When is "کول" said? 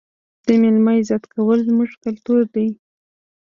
1.33-1.59